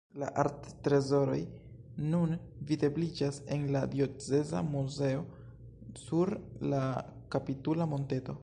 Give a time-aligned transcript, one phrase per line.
[0.21, 1.41] La arttrezoroj
[2.13, 2.33] nun
[2.71, 5.23] videbliĝas en la Dioceza Muzeo
[6.05, 6.35] sur
[6.73, 6.85] la
[7.37, 8.37] kapitula monteto.